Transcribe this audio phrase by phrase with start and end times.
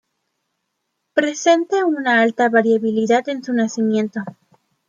[1.13, 4.21] Presenta una alta variabilidad en su nacimiento.